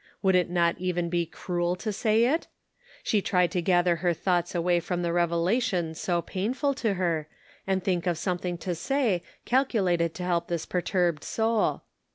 [0.23, 2.47] Would it not even be cruel to say it?
[3.03, 7.27] She tried to gather her thoughts away from the revelation so painful to her,
[7.67, 11.83] and think of some thing to say calculated to help this perturbed soul.